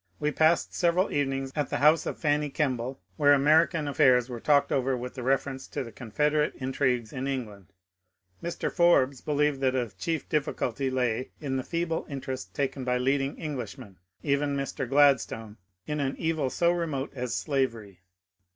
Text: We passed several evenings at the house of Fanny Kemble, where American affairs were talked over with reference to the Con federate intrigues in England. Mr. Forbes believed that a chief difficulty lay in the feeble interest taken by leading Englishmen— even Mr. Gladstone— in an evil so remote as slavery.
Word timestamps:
We 0.19 0.31
passed 0.31 0.73
several 0.73 1.11
evenings 1.11 1.51
at 1.55 1.69
the 1.69 1.77
house 1.77 2.07
of 2.07 2.17
Fanny 2.17 2.49
Kemble, 2.49 2.99
where 3.17 3.33
American 3.33 3.87
affairs 3.87 4.29
were 4.29 4.39
talked 4.39 4.71
over 4.71 4.97
with 4.97 5.15
reference 5.19 5.67
to 5.67 5.83
the 5.83 5.91
Con 5.91 6.09
federate 6.09 6.55
intrigues 6.55 7.13
in 7.13 7.27
England. 7.27 7.67
Mr. 8.41 8.71
Forbes 8.71 9.21
believed 9.21 9.59
that 9.59 9.75
a 9.75 9.91
chief 9.99 10.27
difficulty 10.27 10.89
lay 10.89 11.29
in 11.39 11.55
the 11.55 11.63
feeble 11.63 12.07
interest 12.09 12.55
taken 12.55 12.83
by 12.83 12.97
leading 12.97 13.39
Englishmen— 13.39 13.99
even 14.23 14.57
Mr. 14.57 14.89
Gladstone— 14.89 15.57
in 15.85 15.99
an 15.99 16.15
evil 16.17 16.49
so 16.49 16.71
remote 16.71 17.11
as 17.13 17.35
slavery. 17.35 17.99